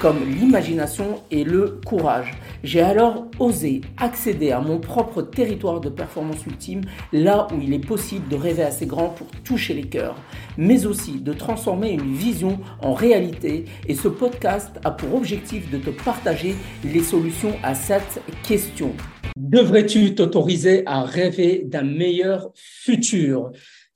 [0.00, 2.32] comme l'imagination et le courage.
[2.62, 7.84] J'ai alors osé accéder à mon propre territoire de performance ultime, là où il est
[7.84, 10.16] possible de rêver assez grand pour toucher les cœurs,
[10.56, 13.64] mais aussi de transformer une vision en réalité.
[13.88, 16.54] Et ce podcast a pour objectif de te partager
[16.84, 18.92] les solutions à cette question.
[19.36, 23.50] Devrais-tu t'autoriser à rêver d'un meilleur futur?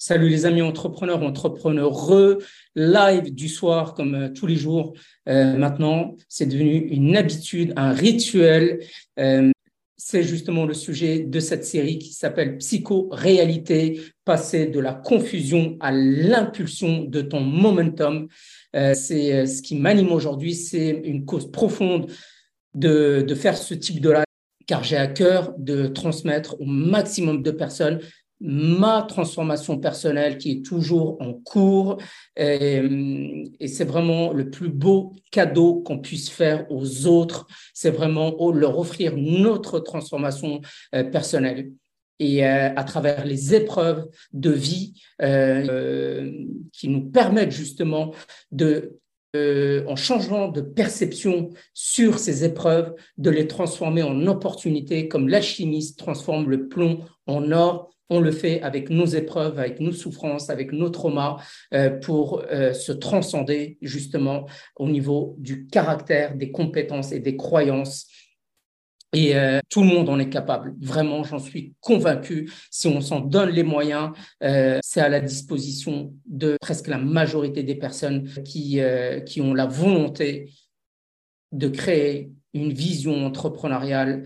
[0.05, 2.39] Salut les amis entrepreneurs, entrepreneureux,
[2.75, 4.95] live du soir comme euh, tous les jours.
[5.29, 8.81] Euh, maintenant, c'est devenu une habitude, un rituel.
[9.21, 9.53] Euh,
[9.97, 15.93] c'est justement le sujet de cette série qui s'appelle Psycho-réalité, passer de la confusion à
[15.93, 18.27] l'impulsion de ton momentum.
[18.73, 22.11] c'est ce qui m'anime aujourd'hui, c'est une cause profonde
[22.75, 24.25] de, de faire ce type de live
[24.67, 28.01] car j'ai à cœur de transmettre au maximum de personnes
[28.43, 31.99] ma transformation personnelle qui est toujours en cours.
[32.37, 32.83] Et,
[33.67, 37.47] c'est vraiment le plus beau cadeau qu'on puisse faire aux autres.
[37.73, 40.61] C'est vraiment leur offrir notre transformation
[40.95, 41.71] euh, personnelle.
[42.19, 46.31] Et euh, à travers les épreuves de vie euh,
[46.73, 48.13] qui nous permettent justement
[48.51, 48.99] de
[49.35, 56.51] en changeant de perception sur ces épreuves, de les transformer en opportunités, comme l'alchimiste transforme
[56.51, 60.91] le plomb en or on le fait avec nos épreuves, avec nos souffrances, avec nos
[60.91, 61.39] traumas,
[61.73, 64.47] euh, pour euh, se transcender justement
[64.77, 68.09] au niveau du caractère, des compétences et des croyances.
[69.15, 70.75] Et euh, tout le monde en est capable.
[70.81, 72.51] Vraiment, j'en suis convaincu.
[72.71, 77.75] Si on s'en donne les moyens, c'est à la disposition de presque la majorité des
[77.75, 78.81] personnes qui,
[79.27, 80.51] qui ont la volonté
[81.53, 84.25] de créer une vision entrepreneuriale,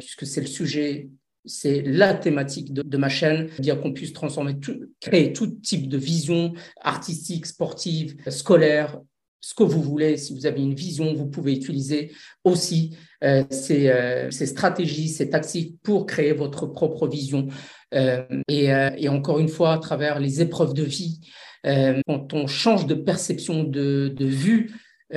[0.00, 1.10] puisque c'est le sujet
[1.44, 4.56] c'est la thématique de, ma chaîne, dire qu'on puisse transformer,
[5.00, 9.00] créer tout type de vision artistique, sportive, scolaire,
[9.40, 10.16] ce que vous voulez.
[10.16, 12.12] Si vous avez une vision, vous pouvez utiliser
[12.44, 17.48] aussi euh, euh, ces, stratégies, ces tactiques pour créer votre propre vision.
[17.94, 21.20] Euh, et, encore une fois, à travers les épreuves de vie,
[21.64, 24.72] quand on change de perception, de, de vue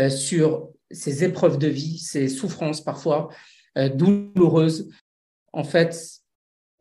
[0.10, 3.30] sur ces épreuves de vie, ces souffrances parfois
[3.76, 4.90] douloureuses,
[5.54, 5.96] en fait,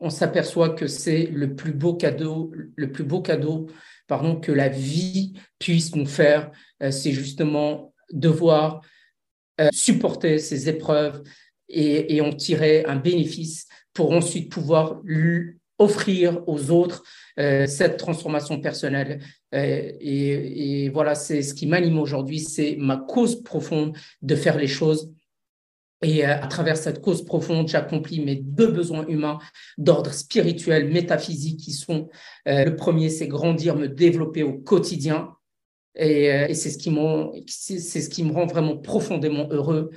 [0.00, 3.69] on s'aperçoit que c'est le plus beau cadeau, le plus beau cadeau,
[4.08, 6.50] pardon, que la vie puisse nous faire.
[6.82, 8.82] Euh, c'est justement devoir
[9.60, 11.22] euh, supporter ces épreuves
[11.69, 15.00] et, en tirer un bénéfice pour ensuite pouvoir
[15.78, 17.03] offrir aux autres
[17.38, 19.20] euh, cette transformation personnelle.
[19.53, 25.12] et, voilà, c'est ce qui m'anime aujourd'hui, c'est ma cause profonde de faire les choses
[26.03, 29.38] et à travers cette cause profonde, j'accomplis mes deux besoins humains
[29.78, 32.10] d'ordre spirituel, métaphysique, qui sont
[32.44, 35.37] le premier, c'est grandir, me développer au quotidien.
[35.97, 36.78] Et, euh, c'est ce
[38.10, 39.91] qui me rend vraiment profondément heureux.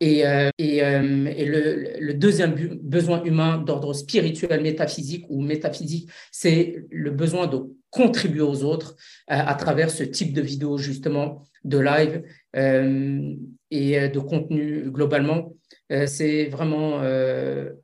[0.00, 0.24] Et,
[0.58, 7.46] et, et le, le, deuxième besoin humain d'ordre spirituel, métaphysique ou métaphysique, c'est le besoin
[7.46, 7.60] de
[7.90, 8.96] contribuer aux autres
[9.28, 15.54] à travers ce type de vidéo justement de live euh, et euh, de contenu globalement.
[15.90, 17.02] Euh, c'est vraiment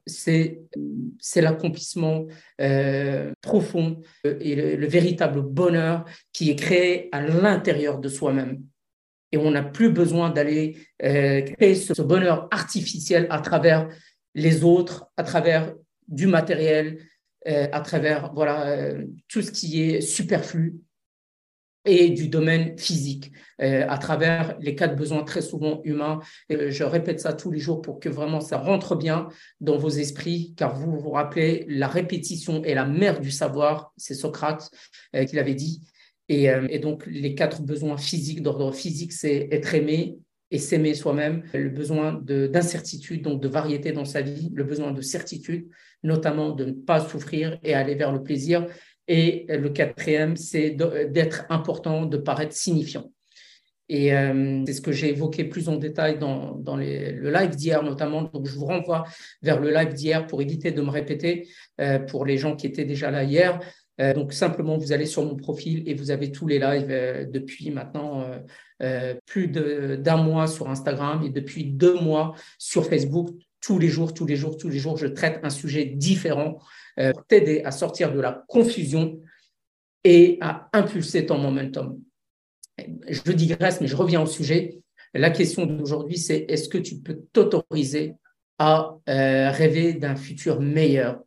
[0.07, 0.61] c'est
[1.37, 2.27] l'accomplissement
[3.41, 8.63] profond et le, véritable bonheur qui est créé à l'intérieur de soi-même.
[9.31, 13.89] Et on n'a plus besoin d'aller créer ce, bonheur artificiel à travers
[14.35, 15.75] les autres, à travers
[16.07, 16.99] du matériel,
[17.45, 18.95] à travers voilà
[19.29, 20.81] tout ce qui est superflu
[21.85, 26.21] et du domaine physique euh, à travers les quatre besoins très souvent humains.
[26.49, 29.29] Et je répète ça tous les jours pour que vraiment ça rentre bien
[29.61, 34.15] dans vos esprits, car vous vous rappelez, la répétition est la mère du savoir, c'est
[34.15, 34.71] Socrate
[35.17, 35.83] euh, qui l'avait dit.
[36.29, 40.19] Et, euh, et, donc les quatre besoins physiques, d'ordre physique, c'est être aimé
[40.51, 45.03] et s'aimer soi-même, le besoin d'incertitude, donc de variété dans sa vie, le besoin de
[45.03, 45.69] certitude,
[46.03, 48.67] notamment de ne pas souffrir et aller vers le plaisir,
[49.09, 53.11] et le quatrième, c'est d'être important, de paraître signifiant.
[53.89, 58.23] Et euh, c'est ce que j'ai évoqué plus en détail dans, le live d'hier notamment.
[58.23, 59.05] Donc, je vous renvoie
[59.43, 61.49] vers le live d'hier pour éviter de me répéter
[61.81, 63.61] euh, pour les gens qui étaient déjà là hier.
[64.01, 67.71] Euh, donc, simplement, vous allez sur mon profil et vous avez tous les lives depuis
[67.71, 68.31] maintenant
[69.27, 73.31] plus d'un mois sur Instagram et depuis deux mois sur Facebook.
[73.61, 76.63] Tous les jours, tous les jours, tous les jours, je traite un sujet différent euh,
[77.13, 79.21] pour t'aider à sortir de la confusion
[80.05, 82.01] et à impulser ton momentum.
[83.09, 84.79] Je digresse, mais je reviens au sujet.
[85.15, 88.15] La question d'aujourd'hui, c'est est-ce que tu peux t'autoriser
[88.59, 91.21] à euh, rêver d'un futur meilleur?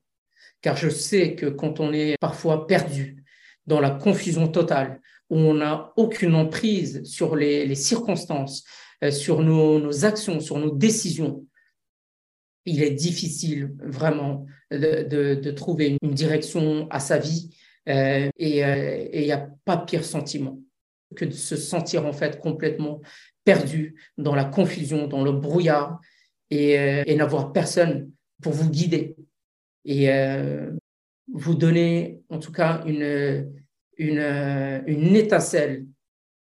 [0.62, 3.24] Car je sais que quand on est parfois perdu
[3.66, 8.64] dans la confusion totale, où on n'a aucune emprise sur les, circonstances,
[9.04, 11.46] euh, sur nos, actions, sur nos décisions,
[12.66, 17.50] il est difficile vraiment de, trouver une direction à sa vie
[17.90, 20.60] euh, et il n'y a pas pire sentiment
[21.16, 23.02] que de se sentir en fait complètement
[23.44, 26.00] perdu dans la confusion, dans le brouillard
[26.50, 28.12] et, euh, n'avoir personne
[28.42, 29.16] pour vous guider.
[29.84, 30.72] Et euh,
[31.34, 33.52] vous donner en tout cas une,
[33.98, 35.86] une, une étincelle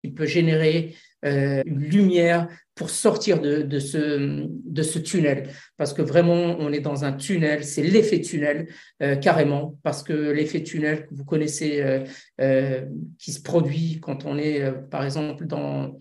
[0.06, 5.50] qui peut générer euh, une lumière pour sortir de, ce, tunnel.
[5.78, 8.68] Parce que vraiment, on est dans un tunnel, c'est l'effet tunnel,
[9.02, 11.82] euh, carrément, parce que l'effet tunnel que vous connaissez,
[12.40, 12.86] euh,
[13.18, 15.98] qui se produit quand on est, par exemple, dans,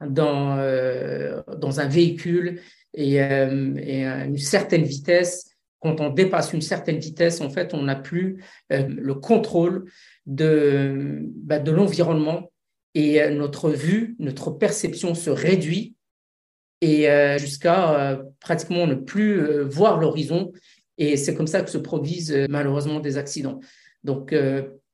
[0.00, 2.60] dans, un véhicule
[2.94, 7.82] et, et, à une certaine vitesse, quand on dépasse une certaine vitesse, en fait, on
[7.82, 9.90] n'a plus le contrôle
[10.24, 12.50] de, bah, de l'environnement
[12.94, 15.94] et euh, notre vue, notre perception se réduit
[16.80, 20.52] et euh, jusqu'à euh, pratiquement ne plus voir l'horizon.
[20.96, 23.58] Et c'est comme ça que se produisent malheureusement des accidents.
[24.04, 24.32] Donc,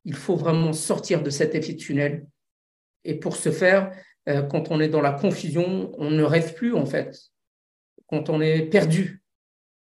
[0.04, 2.26] il faut vraiment sortir de cet effet tunnel.
[3.04, 3.92] Et pour ce faire,
[4.26, 7.18] quand on est dans la confusion, on ne rêve plus en fait.
[8.06, 9.22] Quand on est perdu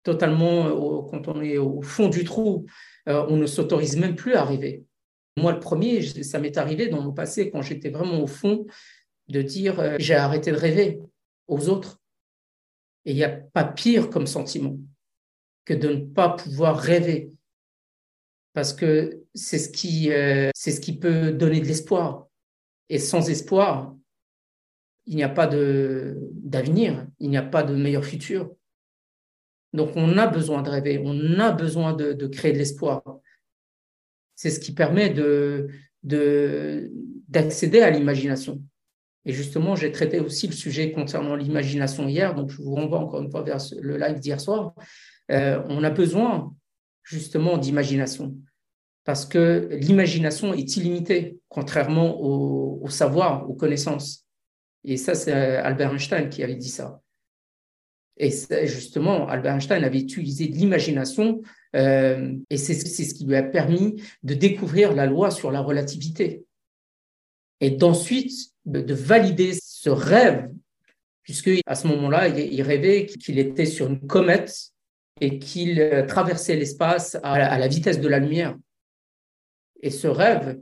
[0.02, 2.66] totalement, quand on est au fond du trou,
[3.06, 4.84] on ne s'autorise même plus à rêver.
[5.37, 8.67] Moi, le premier, ça m'est arrivé dans mon passé, quand j'étais vraiment au fond,
[9.29, 11.00] de dire euh, j'ai arrêté de rêver
[11.47, 12.00] aux autres.
[13.05, 14.77] Et il n'y a pas pire comme sentiment
[15.65, 17.32] que de ne pas pouvoir rêver.
[18.53, 20.50] Parce que c'est ce, qui, euh,
[21.00, 22.27] peut donner de l'espoir.
[22.88, 23.94] Et sans espoir,
[25.06, 28.53] il n'y a pas d'avenir, il n'y a pas de meilleur futur.
[29.73, 33.03] Donc on a besoin de rêver, on a besoin de créer de l'espoir
[34.40, 35.69] c'est ce qui permet de,
[37.28, 38.62] d'accéder à l'imagination.
[39.26, 43.20] Et justement, j'ai traité aussi le sujet concernant l'imagination hier, donc je vous renvoie encore
[43.20, 44.72] une fois vers le live d'hier soir.
[45.31, 46.54] Euh, on a besoin
[47.02, 48.34] justement d'imagination,
[49.04, 54.25] parce que l'imagination est illimitée, contrairement au, savoir, aux connaissances.
[54.84, 57.02] Et ça, c'est Albert Einstein qui avait dit ça.
[58.16, 58.30] Et
[58.66, 61.40] justement, Albert Einstein avait utilisé l'imagination
[61.76, 66.44] euh, et c'est ce qui lui a permis de découvrir la loi sur la relativité.
[67.60, 68.32] Et d'ensuite,
[68.64, 70.50] de, valider ce rêve,
[71.22, 74.70] puisque à ce moment-là, il, rêvait qu'il était sur une comète
[75.20, 78.56] et qu'il euh, traversait l'espace à, la vitesse de la lumière.
[79.82, 80.58] Et ce rêve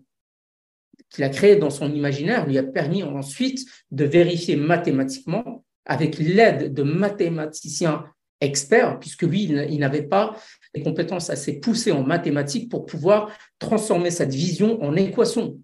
[1.11, 6.73] qu'il a créé dans son imaginaire lui a permis ensuite de vérifier mathématiquement avec l'aide
[6.73, 8.05] de mathématiciens
[8.41, 10.37] experts, puisque lui, il n'avait pas
[10.75, 15.59] des compétences assez poussées en mathématiques pour pouvoir transformer cette vision en équation.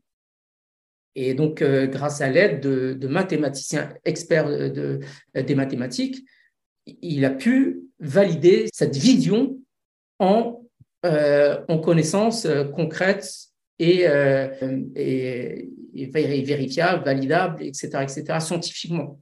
[1.15, 5.01] Et donc, euh, grâce à l'aide de, mathématiciens experts de,
[5.35, 6.25] des mathématiques,
[6.87, 9.57] il a pu valider cette vision
[10.19, 10.63] en,
[11.07, 13.31] euh, en connaissances euh, concrètes
[13.79, 14.07] et,
[14.97, 19.19] et, et, vérifiables, validables, etc., etc., scientifiquement.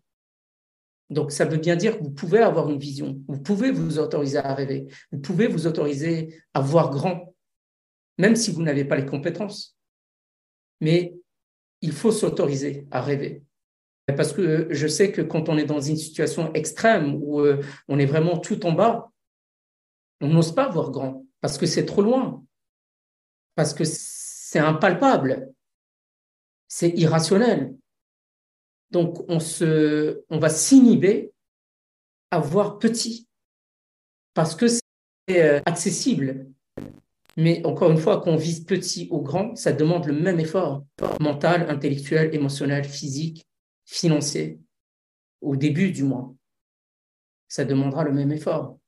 [1.12, 4.38] Donc, ça veut bien dire que vous pouvez avoir une vision, vous pouvez vous autoriser
[4.38, 7.34] à rêver, vous pouvez vous autoriser à voir grand,
[8.18, 9.76] même si vous n'avez pas les compétences.
[10.80, 11.14] Mais
[11.82, 13.42] il faut s'autoriser à rêver.
[14.16, 17.98] Parce que je sais que quand on est dans une situation extrême où euh, on
[17.98, 19.10] est vraiment tout en bas,
[20.20, 22.42] on n'ose pas voir grand parce que c'est trop loin,
[23.54, 25.52] parce que c'est impalpable,
[26.68, 27.74] c'est irrationnel.
[28.92, 29.38] Donc, on,
[30.38, 31.32] va s'inhiber
[32.30, 33.26] à voir petit
[34.34, 34.82] parce que c'est
[35.30, 36.46] euh, accessible.
[37.38, 40.84] Mais encore une fois, qu'on vise petit ou grand, ça demande le même effort
[41.20, 43.46] mental, intellectuel, émotionnel, physique,
[43.86, 44.60] financier,
[45.40, 46.34] au début du mois.
[47.48, 48.78] Ça demandera le même effort.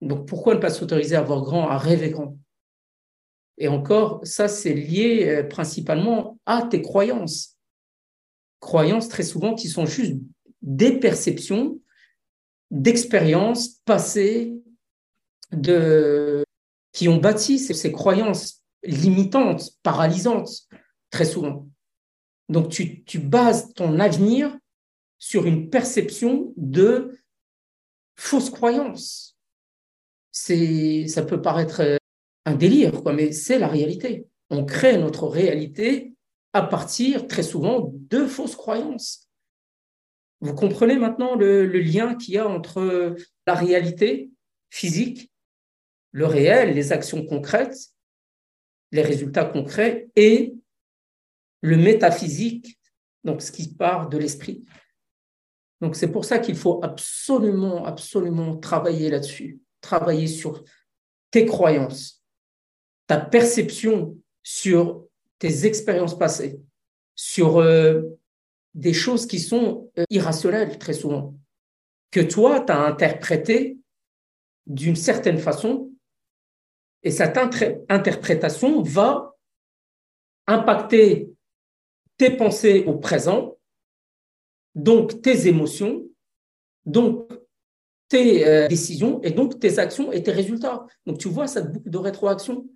[0.00, 2.38] Donc pourquoi ne pas s'autoriser à voir grand, à rêver grand?
[3.58, 7.53] Et encore, ça, c'est lié euh, principalement à tes croyances
[8.64, 10.16] croyances très souvent qui sont juste
[10.62, 11.78] des perceptions
[12.70, 14.54] d'expériences passées
[15.52, 16.44] de,
[16.92, 20.66] qui ont bâti ces, croyances limitantes, paralysantes,
[21.10, 21.68] très souvent.
[22.48, 24.56] Donc tu, tu bases ton avenir
[25.18, 27.16] sur une perception de
[28.16, 29.36] fausses croyances.
[30.32, 31.96] ça peut paraître euh,
[32.46, 34.26] un délire, quoi, mais c'est la réalité.
[34.50, 36.13] On crée notre réalité
[36.54, 39.28] à partir très souvent de fausses croyances.
[40.40, 44.30] Vous comprenez maintenant le, lien qu'il y a entre la réalité
[44.70, 45.32] physique,
[46.12, 47.76] le réel, les actions concrètes,
[48.92, 50.54] les résultats concrets et
[51.60, 52.78] le métaphysique,
[53.24, 54.64] donc ce qui part de l'esprit.
[55.80, 60.62] Donc c'est pour ça qu'il faut absolument, absolument travailler là-dessus, travailler sur
[61.32, 62.22] tes croyances,
[63.08, 65.04] ta perception sur
[65.44, 66.58] tes expériences passées,
[67.14, 68.00] sur euh,
[68.72, 71.34] des choses qui sont euh, irrationnelles très souvent,
[72.10, 73.76] que toi, tu as interprété
[74.66, 75.92] d'une certaine façon,
[77.02, 79.36] et cette interprétation va
[80.46, 81.28] impacter
[82.16, 83.58] tes pensées au présent,
[84.74, 86.06] donc tes émotions,
[86.86, 87.30] donc
[88.08, 90.86] tes euh, décisions et donc tes actions et tes résultats.
[91.04, 92.66] Donc tu vois cette boucle de rétroaction.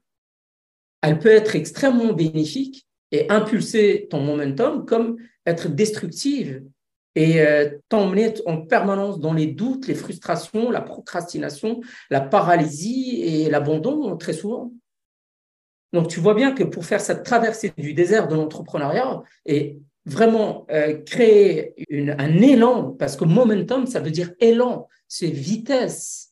[1.03, 6.63] Elle peut être extrêmement bénéfique et impulser ton momentum comme être destructive
[7.15, 13.51] et euh, t'emmener en permanence dans les doutes, les frustrations, la procrastination, la paralysie et
[13.51, 14.73] l'abandon très souvent.
[15.93, 20.67] Donc, tu vois bien que pour faire cette traversée du désert de l'entrepreneuriat et vraiment
[20.71, 26.28] euh, créer un élan, parce que momentum, ça veut dire élan, c'est vitesse.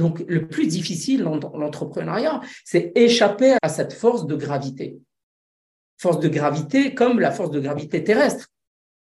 [0.00, 4.98] Donc, le plus difficile dans l'entrepreneuriat, c'est échapper à cette force de gravité.
[5.98, 8.48] Force de gravité comme la force de gravité terrestre.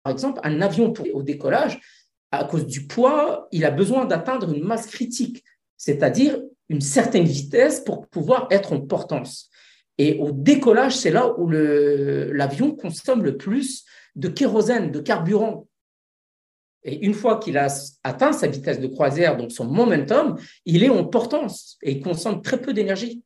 [0.02, 1.78] Par exemple, un avion au décollage,
[2.30, 5.44] à cause du poids, il a besoin d'atteindre une masse critique,
[5.76, 6.40] c'est-à-dire
[6.70, 9.50] une certaine vitesse pour pouvoir être en portance.
[9.98, 13.84] Et au décollage, c'est là où l'avion consomme le plus
[14.16, 15.68] de kérosène, de carburant.
[16.84, 17.68] Et une fois qu'il a
[18.04, 22.40] atteint sa vitesse de croisière, donc son momentum, il est en portance et il consomme
[22.42, 23.22] très peu d'énergie.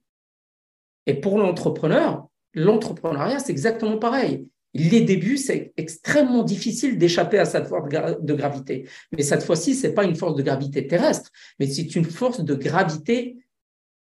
[1.06, 4.46] Et pour l'entrepreneur, l'entrepreneuriat, c'est exactement pareil.
[4.74, 8.88] Les débuts, c'est extrêmement difficile d'échapper à cette force de gravité.
[9.12, 11.30] Mais cette fois-ci, ce n'est pas une force de gravité terrestre,
[11.60, 13.36] mais c'est une force de gravité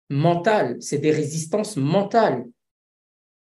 [0.10, 2.46] mentale, c'est des résistances mentales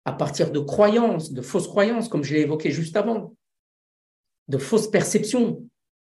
[0.04, 3.34] à partir de croyances, de fausses croyances, comme je l'ai évoqué juste avant,
[4.48, 5.66] de fausses perceptions.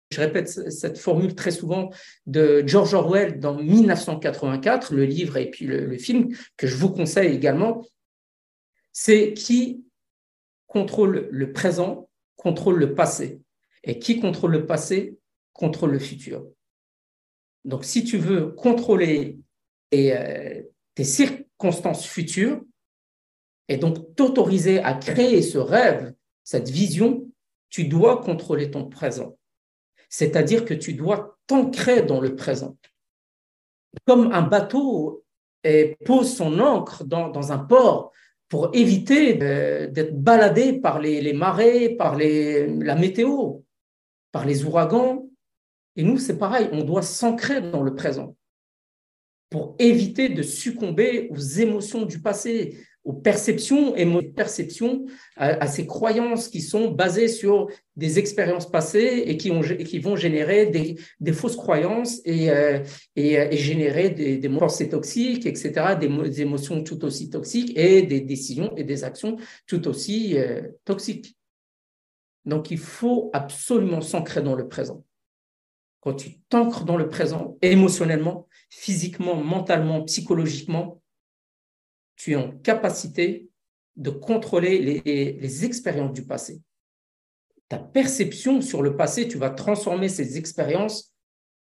[0.09, 1.89] Je répète cette formule très souvent
[2.25, 7.33] de George Orwell dans 1984, le livre et puis le, film que je vous conseille
[7.33, 7.85] également.
[8.93, 9.83] C'est qui
[10.65, 13.41] contrôle le présent, contrôle le passé.
[13.83, 15.17] Et qui contrôle le passé,
[15.53, 16.45] contrôle le futur.
[17.65, 19.37] Donc si tu veux contrôler
[19.91, 20.61] et euh,
[20.95, 22.61] tes circonstances futures
[23.67, 27.26] et donc t'autoriser à créer ce rêve, cette vision,
[27.69, 29.37] tu dois contrôler ton présent.
[30.09, 32.77] C'est-à-dire que tu dois t'ancrer dans le présent.
[34.05, 35.23] Comme un bateau
[36.05, 38.11] pose son ancre dans, un port
[38.49, 43.59] pour éviter d'être baladé par les, marées, par la météo,
[44.31, 45.27] par les ouragans.
[45.95, 48.35] Et nous, c'est pareil, on doit s'ancrer dans le présent
[49.49, 55.05] pour éviter de succomber aux émotions du passé, aux perceptions et perceptions,
[55.37, 59.99] à, à, ces croyances qui sont basées sur des expériences passées et qui, ont, qui
[59.99, 62.83] vont générer des, fausses croyances et, euh, euh,
[63.15, 68.75] et, générer des, des pensées toxiques, etc., des, émotions tout aussi toxiques et des décisions
[68.75, 69.37] et des actions
[69.67, 71.37] tout aussi euh, toxiques.
[72.43, 75.05] Donc, il faut absolument s'ancrer dans le présent.
[76.01, 81.01] Quand tu t'ancres dans le présent, émotionnellement, physiquement, mentalement, psychologiquement,
[82.17, 83.47] tu es en capacité
[83.95, 86.61] de contrôler les, expériences du passé.
[87.69, 91.15] Ta perception sur le passé, tu vas transformer ces expériences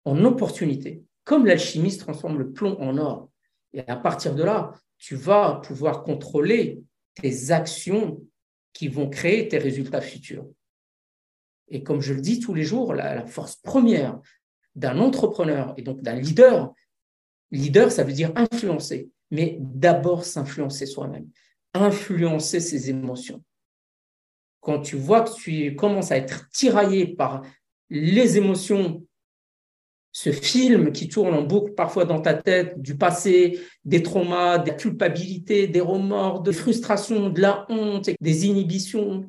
[0.05, 3.31] en opportunités, comme l'alchimiste transforme le plomb en or.
[3.73, 6.81] Et à partir de là, tu vas pouvoir contrôler
[7.15, 8.23] tes actions
[8.73, 10.47] qui vont créer tes résultats futurs.
[11.69, 14.21] Et comme je le dis tous les jours, la, force première
[14.75, 16.73] d'un entrepreneur et donc d'un leader,
[17.51, 21.29] leader, ça veut dire influencer, mais d'abord s'influencer soi-même,
[21.75, 23.43] influencer ses émotions.
[24.61, 27.43] Quand tu vois que tu commences à être tiraillé par
[27.91, 29.05] les émotions,
[30.13, 34.77] ce film qui tourne en boucle parfois dans ta tête du passé, des traumas, des
[34.77, 39.29] culpabilités, des remords, des frustrations, de la honte, des inhibitions,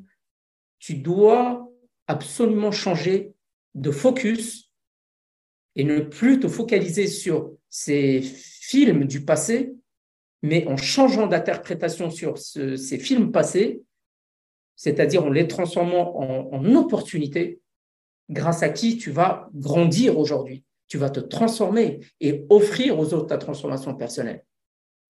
[0.78, 1.68] tu dois
[2.06, 3.32] absolument changer
[3.74, 4.70] de focus
[5.74, 9.74] et ne plus te focaliser sur ces films du passé,
[10.42, 13.82] mais en changeant d'interprétation sur ces films passés,
[14.76, 16.18] c'est-à-dire en les transformant
[16.52, 17.60] en, opportunités,
[18.28, 23.26] grâce à qui tu vas grandir aujourd'hui, tu vas te transformer et offrir aux autres
[23.26, 24.44] ta transformation personnelle,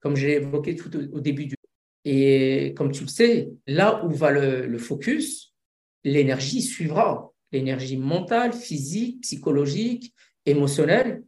[0.00, 1.56] comme j'ai évoqué tout au, début du.
[2.04, 5.56] Et comme tu le sais, là où va le focus,
[6.06, 7.32] l'énergie suivra.
[7.52, 10.14] L'énergie mentale, physique, psychologique,
[10.46, 11.24] émotionnelle.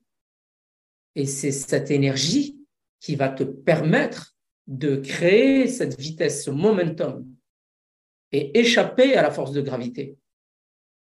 [1.14, 2.57] Et c'est cette énergie
[3.00, 4.34] qui va te permettre
[4.66, 7.26] de créer cette vitesse, ce momentum,
[8.32, 10.16] et échapper à la force de gravité.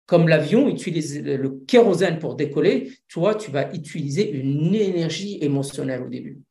[0.06, 6.08] Comme l'avion utilise le kérosène pour décoller, toi, tu vas utiliser une énergie émotionnelle au
[6.08, 6.42] début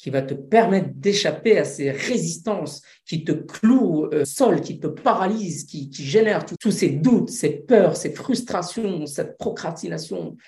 [0.00, 4.86] qui va te permettre d'échapper à ces résistances qui te clouent au sol, qui te
[4.86, 10.38] paralysent, qui, qui génèrent tous ces doutes, ces peurs, ces frustrations, cette procrastination.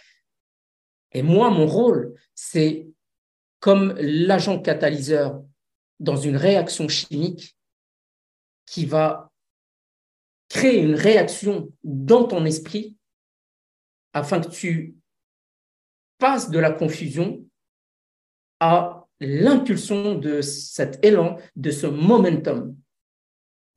[1.12, 2.86] Et moi, mon rôle, c'est
[3.62, 5.40] comme l'agent catalyseur
[6.00, 7.56] dans une réaction chimique
[8.66, 9.30] qui va
[10.48, 12.96] créer une réaction dans ton esprit
[14.12, 14.96] afin que tu
[16.18, 17.46] passes de la confusion
[18.58, 22.76] à l'impulsion de cet élan, de ce momentum.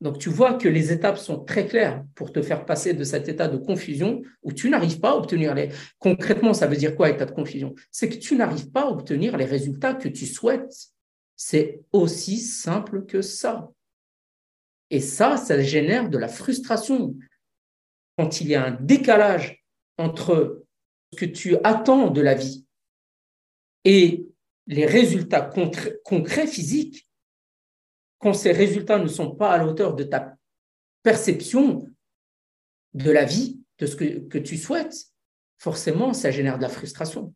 [0.00, 3.28] Donc tu vois que les étapes sont très claires pour te faire passer de cet
[3.28, 5.70] état de confusion où tu n'arrives pas à obtenir les...
[5.98, 7.74] Concrètement, ça veut dire quoi état de confusion?
[7.90, 10.90] C'est que tu n'arrives pas à obtenir les résultats que tu souhaites.
[11.34, 13.70] C'est aussi simple que ça.
[14.90, 17.16] Et ça, ça génère de la frustration.
[18.18, 19.64] Quand il y a un décalage
[19.98, 20.62] entre
[21.12, 22.66] ce que tu attends de la vie
[23.84, 24.26] et
[24.66, 25.42] les résultats
[26.04, 27.05] concrets, physiques,
[28.18, 30.36] quand ces résultats ne sont pas à la hauteur de ta
[31.02, 31.88] perception
[32.94, 35.12] de la vie, de ce que, tu souhaites,
[35.58, 37.34] forcément, ça génère de la frustration.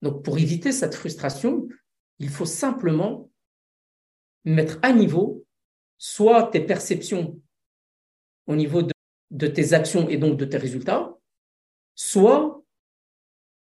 [0.00, 1.66] Donc, pour éviter cette frustration,
[2.18, 3.30] il faut simplement
[4.44, 5.44] mettre à niveau
[5.98, 7.40] soit tes perceptions
[8.46, 8.92] au niveau de,
[9.30, 11.16] de tes actions et donc de tes résultats,
[11.94, 12.62] soit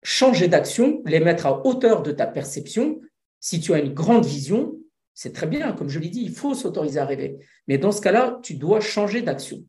[0.02, 3.00] changer d'action, les mettre à hauteur de ta perception.
[3.40, 4.77] Si tu as une grande vision,
[5.18, 7.38] c'est très bien, comme je l'ai dit, il faut s'autoriser à rêver.
[7.66, 9.64] Mais dans ce cas-là, tu dois changer d'action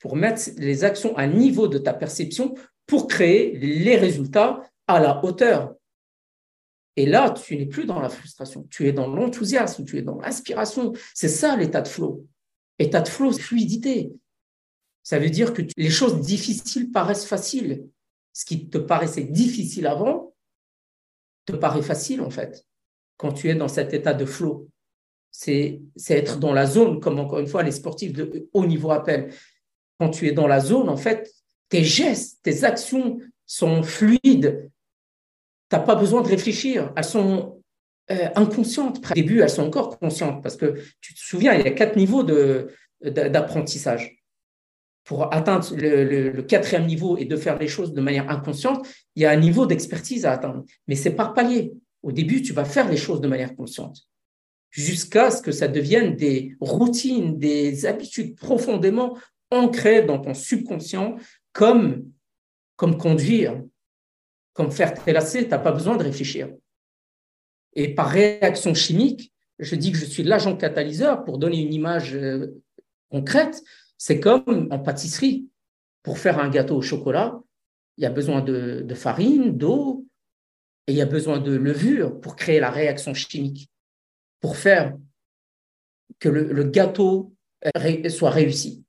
[0.00, 5.24] pour mettre les actions à niveau de ta perception pour créer les résultats à la
[5.24, 5.76] hauteur.
[6.96, 10.18] Et là, tu n'es plus dans la frustration, tu es dans l'enthousiasme, tu es dans
[10.18, 10.92] l'inspiration.
[11.14, 12.26] C'est ça l'état de flow.
[12.80, 14.10] État de flow, fluidité.
[15.04, 17.86] Ça veut dire que les choses difficiles paraissent faciles
[18.32, 20.34] ce qui te paraissait difficile avant
[21.46, 22.66] te paraît facile en fait,
[23.16, 24.68] quand tu es dans cet état de flow.
[25.30, 29.32] C'est être dans la zone, comme encore une fois les sportifs de haut niveau appellent.
[29.98, 31.32] Quand tu es dans la zone, en fait,
[31.68, 34.70] tes gestes, tes actions sont fluides.
[35.70, 36.92] Tu n'as pas besoin de réfléchir.
[36.96, 37.60] Elles sont
[38.10, 39.00] euh, inconscientes.
[39.10, 41.96] Au début, elles sont encore conscientes parce que tu te souviens, il y a quatre
[41.96, 42.22] niveaux
[43.02, 44.24] d'apprentissage
[45.04, 49.26] pour atteindre le, quatrième niveau et de faire les choses de manière inconsciente, il y
[49.26, 50.64] a un niveau d'expertise à atteindre.
[50.88, 51.74] Mais c'est par palier.
[52.04, 54.06] Au début, tu vas faire les choses de manière consciente
[54.74, 59.16] jusqu'à ce que ça devienne des routines, des habitudes profondément
[59.52, 61.14] ancrées dans ton subconscient,
[61.52, 62.10] comme,
[62.74, 63.62] comme conduire,
[64.52, 66.52] comme faire tes lacets, tu n'as pas besoin de réfléchir.
[67.74, 72.14] Et par réaction chimique, je dis que je suis l'agent catalyseur pour donner une image
[72.16, 72.60] euh,
[73.10, 73.62] concrète,
[73.96, 75.48] c'est comme en pâtisserie.
[76.02, 77.40] Pour faire un gâteau au chocolat,
[77.96, 80.04] il y a besoin de, farine, d'eau,
[80.86, 83.70] et il y a besoin de levure pour créer la réaction chimique,
[84.40, 84.96] pour faire
[86.18, 87.34] que le, gâteau
[88.08, 88.84] soit réussi.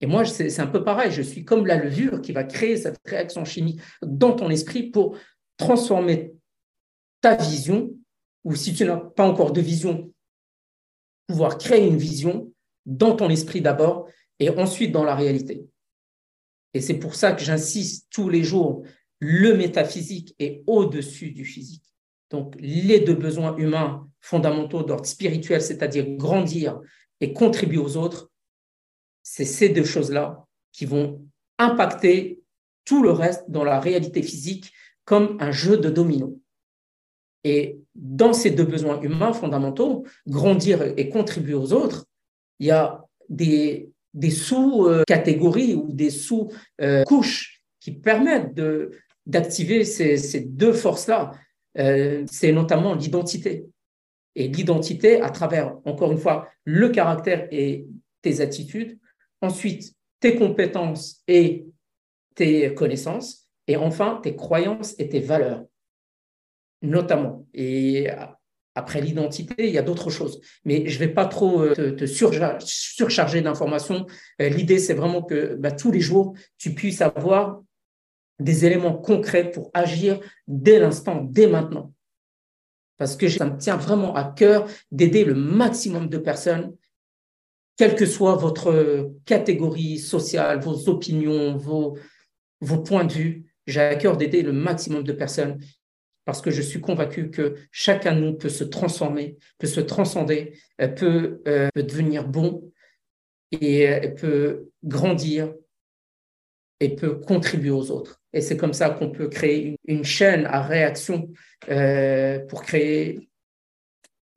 [0.00, 2.98] Et moi, c'est un peu pareil, je suis comme la levure qui va créer cette
[3.06, 5.16] réaction chimique dans ton esprit pour
[5.56, 6.34] transformer
[7.20, 7.90] ta vision,
[8.44, 10.12] ou si tu n'as pas encore de vision,
[11.28, 12.52] pouvoir créer une vision
[12.84, 14.08] dans ton esprit d'abord
[14.40, 15.64] et ensuite dans la réalité.
[16.74, 18.84] Et c'est pour ça que j'insiste tous les jours,
[19.24, 21.84] le métaphysique est au-dessus du physique.
[22.30, 26.80] Donc les deux besoins humains fondamentaux d'ordre spirituel, c'est-à-dire grandir
[27.20, 28.32] et contribuer aux autres,
[29.22, 31.24] c'est ces deux choses-là qui vont
[31.56, 32.40] impacter
[32.84, 34.72] tout le reste dans la réalité physique
[35.04, 36.40] comme un jeu de domino.
[37.44, 42.06] Et dans ces deux besoins humains fondamentaux, grandir et contribuer aux autres,
[42.58, 43.88] il y a des,
[44.30, 48.54] sous-catégories ou des sous-couches qui permettent
[49.26, 51.32] d'activer ces, deux forces-là.
[51.78, 53.66] Euh, c'est notamment l'identité.
[54.34, 57.86] Et l'identité à travers, encore une fois, le caractère et
[58.22, 58.98] tes attitudes.
[59.40, 61.66] Ensuite, tes compétences et
[62.34, 63.48] tes connaissances.
[63.68, 65.64] Et enfin, tes croyances et tes valeurs,
[66.82, 67.46] notamment.
[67.54, 68.08] Et
[68.74, 70.40] après l'identité, il y a d'autres choses.
[70.64, 74.06] Mais je ne vais pas trop euh, te, surcharger d'informations.
[74.40, 77.62] Euh, l'idée, c'est vraiment que bah, tous les jours, tu puisses avoir
[78.38, 81.92] des éléments concrets pour agir dès l'instant, dès maintenant.
[82.96, 86.76] Parce que ça me tient vraiment à cœur d'aider le maximum de personnes,
[87.76, 91.98] quelle que soit votre catégorie sociale, vos opinions, vos,
[92.60, 93.46] vos points de vue.
[93.66, 95.58] J'ai à cœur d'aider le maximum de personnes
[96.24, 100.56] parce que je suis convaincu que chacun de nous peut se transformer, peut se transcender,
[100.80, 102.70] euh, peut, euh, peut devenir bon
[103.50, 105.52] et euh, peut grandir
[106.80, 108.21] et peut contribuer aux autres.
[108.32, 111.30] Et c'est comme ça qu'on peut créer une, chaîne à réaction
[111.68, 113.28] euh, pour créer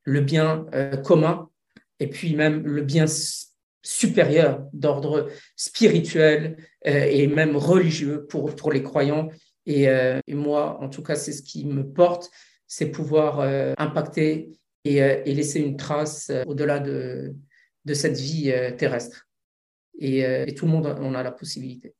[0.04, 1.48] le bien euh, commun
[1.98, 3.06] et puis même le bien
[3.82, 6.56] supérieur d'ordre spirituel
[6.86, 9.28] euh, et même religieux pour, pour les croyants.
[9.68, 9.88] Et,
[10.28, 12.30] moi, en tout cas, c'est ce qui me porte,
[12.68, 13.40] c'est pouvoir
[13.78, 14.52] impacter
[14.84, 17.34] et, et, laisser une trace au-delà de,
[17.84, 19.26] de cette vie terrestre.
[19.98, 21.95] Et, et tout le monde en a la possibilité.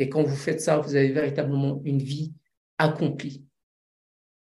[0.00, 2.32] Et quand vous faites ça, vous avez véritablement une vie
[2.78, 3.44] accomplie.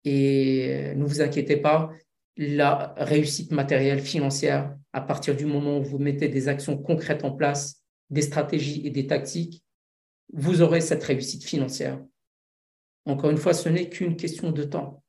[0.04, 1.92] Et ne vous inquiétez pas,
[2.36, 7.32] la réussite matérielle, financière, à partir du moment où vous mettez des actions concrètes en
[7.32, 9.64] place, des stratégies et des tactiques,
[10.34, 12.04] vous aurez cette réussite financière.
[13.06, 15.04] Encore une fois, ce n'est qu'une question de temps.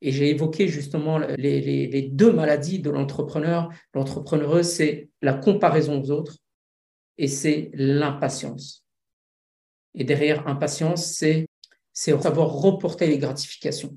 [0.00, 3.68] Et j'ai évoqué justement les, deux maladies de l'entrepreneur.
[3.92, 6.38] L'entrepreneureux, c'est la comparaison aux autres
[7.18, 8.85] et c'est l'impatience.
[9.96, 11.46] Et derrière impatience, c'est
[11.92, 13.96] savoir reporter les gratifications.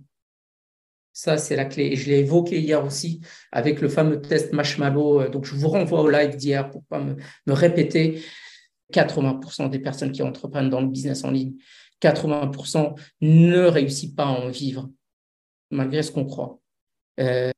[1.11, 1.87] Ça, c'est la clé.
[1.87, 3.19] Et je l'ai évoqué hier aussi
[3.51, 5.27] avec le fameux test Marshmallow.
[5.27, 7.17] Donc, je vous renvoie au live d'hier pour pas me,
[7.53, 8.23] répéter.
[8.93, 11.53] 80% des personnes qui entreprennent dans le business en ligne,
[12.01, 14.89] 80% ne réussissent pas à en vivre,
[15.69, 16.59] malgré ce qu'on croit.
[17.19, 17.51] Euh,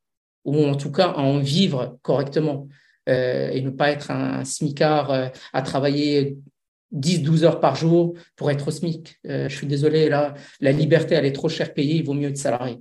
[0.44, 2.68] ou en tout cas à en vivre correctement.
[3.10, 6.38] Euh, et ne pas être un, un smicard euh, à travailler
[6.94, 9.18] 10-12 heures par jour pour être au SMIC.
[9.28, 12.30] Euh, je suis désolé, là, la liberté, elle est trop chère payée, il vaut mieux
[12.30, 12.80] être salarié.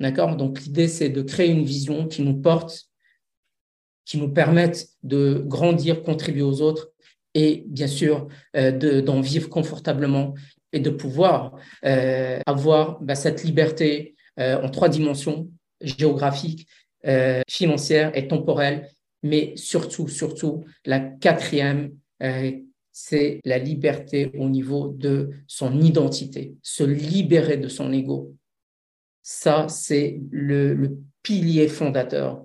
[0.00, 0.36] D'accord?
[0.36, 2.84] Donc, l'idée, c'est de créer une vision qui nous porte,
[4.04, 6.90] qui nous permette de grandir, contribuer aux autres
[7.34, 10.34] et, bien sûr, euh, d'en vivre confortablement
[10.72, 15.48] et de pouvoir euh, avoir bah, cette liberté euh, en trois dimensions,
[15.80, 16.66] géographique,
[17.06, 18.88] euh, financière et temporelle,
[19.22, 21.92] mais surtout, surtout, la quatrième
[23.00, 28.34] c'est la liberté au niveau de son identité, se libérer de son ego.
[29.22, 32.44] Ça, c'est le, pilier fondateur.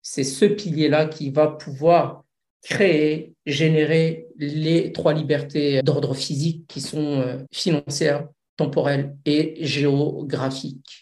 [0.00, 2.24] C'est ce pilier-là qui va pouvoir
[2.62, 11.01] créer, générer les trois libertés d'ordre physique qui sont euh, financières, temporelles et géographiques.